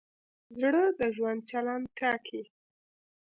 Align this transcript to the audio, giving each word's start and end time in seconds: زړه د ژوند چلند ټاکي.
زړه 0.59 0.83
د 0.99 1.01
ژوند 1.15 1.39
چلند 1.49 1.85
ټاکي. 1.97 2.41